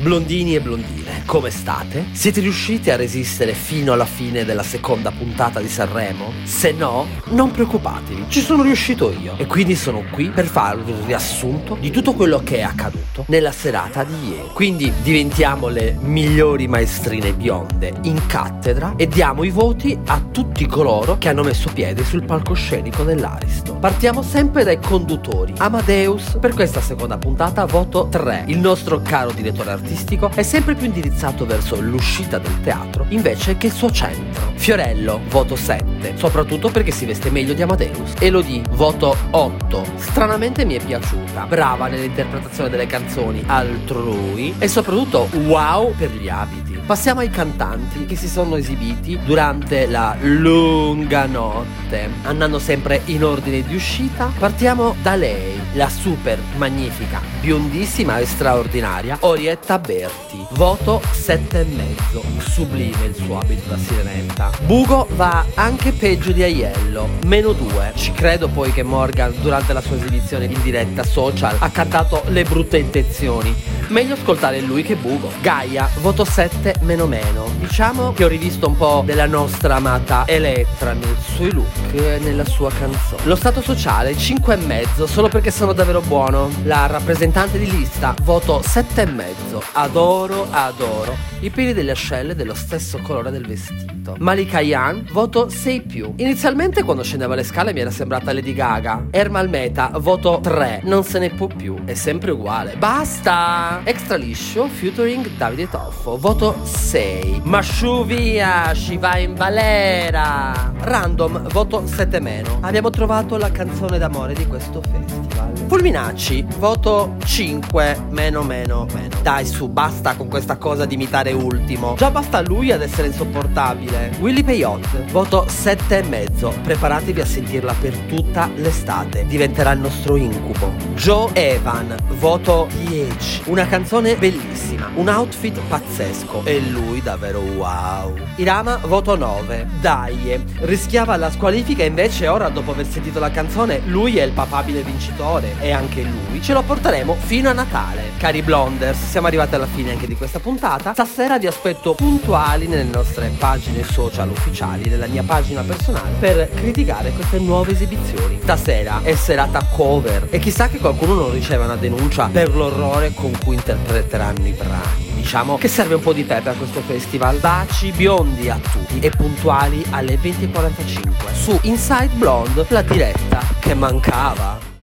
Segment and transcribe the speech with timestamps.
[0.00, 2.06] Blondini e blondine, come state?
[2.12, 6.32] Siete riusciti a resistere fino alla fine della seconda puntata di Sanremo?
[6.42, 11.06] Se no, non preoccupatevi, ci sono riuscito io e quindi sono qui per farvi un
[11.06, 14.48] riassunto di tutto quello che è accaduto nella serata di ieri.
[14.52, 21.16] Quindi diventiamo le migliori maestrine bionde in cattedra e diamo i voti a tutti coloro
[21.16, 23.74] che hanno messo piede sul palcoscenico dell'Aristo.
[23.74, 25.54] Partiamo sempre dai conduttori.
[25.58, 28.44] Amadeus, per questa seconda puntata voto 3.
[28.48, 33.56] Il nostro caro direttore artistico artistico è sempre più indirizzato verso l'uscita del teatro invece
[33.56, 34.52] che il suo centro.
[34.54, 38.14] Fiorello, voto 7, soprattutto perché si veste meglio di Amadeus.
[38.20, 45.94] Elodie, voto 8, stranamente mi è piaciuta, brava nell'interpretazione delle canzoni altrui e soprattutto wow
[45.96, 46.71] per gli abiti.
[46.92, 53.62] Passiamo ai cantanti che si sono esibiti durante la lunga notte, andando sempre in ordine
[53.62, 54.30] di uscita.
[54.38, 60.44] Partiamo da lei, la super magnifica, biondissima e straordinaria Orietta Berti.
[60.50, 62.40] Voto 7,5.
[62.40, 64.50] Sublime il suo abito da sirenetta.
[64.66, 67.92] Bugo va anche peggio di Aiello, meno 2.
[67.94, 72.44] Ci credo poi che Morgan durante la sua esibizione in diretta social ha cantato le
[72.44, 73.80] brutte intenzioni.
[73.92, 75.30] Meglio ascoltare lui che Bugo.
[75.42, 77.50] Gaia, voto 7 meno meno.
[77.58, 82.46] Diciamo che ho rivisto un po' della nostra amata Elettra nei suoi look e nella
[82.46, 83.20] sua canzone.
[83.24, 86.48] Lo stato sociale 5 e mezzo solo perché sono davvero buono.
[86.64, 89.62] La rappresentante di lista voto 7 e mezzo.
[89.72, 91.14] Adoro, adoro.
[91.40, 94.16] I peli delle ascelle dello stesso colore del vestito.
[94.18, 96.14] Malika Yan voto 6 più.
[96.16, 99.08] Inizialmente quando scendeva le scale mi era sembrata Lady Gaga.
[99.10, 100.80] Ermal Meta voto 3.
[100.84, 101.84] Non se ne può più.
[101.84, 102.76] È sempre uguale.
[102.78, 103.81] Basta!
[103.84, 106.16] Extra liscio featuring Davide Toffo.
[106.16, 107.40] Voto 6.
[107.42, 110.72] Masciù via, va in balera.
[110.78, 112.58] Random, voto 7 meno.
[112.60, 115.52] Abbiamo trovato la canzone d'amore di questo festival.
[115.66, 119.10] Fulminacci, voto 5 meno meno meno.
[119.20, 121.94] Dai su, basta con questa cosa di imitare ultimo.
[121.96, 124.12] Già basta lui ad essere insopportabile.
[124.20, 126.54] Willy Peyote, voto 7 e mezzo.
[126.62, 129.26] Preparatevi a sentirla per tutta l'estate.
[129.26, 130.72] Diventerà il nostro incubo.
[130.94, 133.42] Joe Evan, voto 10.
[133.46, 138.14] Una canzone bellissima, un outfit pazzesco e lui davvero wow.
[138.36, 139.66] Irama, voto 9.
[139.80, 144.82] Dai, rischiava la squalifica invece ora dopo aver sentito la canzone lui è il papabile
[144.82, 148.01] vincitore e anche lui ce lo porteremo fino a Natale.
[148.22, 150.92] Cari Blonders, siamo arrivati alla fine anche di questa puntata.
[150.92, 157.10] Stasera vi aspetto puntuali nelle nostre pagine social ufficiali, nella mia pagina personale, per criticare
[157.10, 158.38] queste nuove esibizioni.
[158.40, 163.36] Stasera è serata cover e chissà che qualcuno non riceva una denuncia per l'orrore con
[163.42, 165.10] cui interpreteranno i brani.
[165.16, 167.38] Diciamo che serve un po' di pepe a questo festival.
[167.38, 174.70] Baci biondi a tutti e puntuali alle 20.45 su Inside Blonde, la diretta che mancava.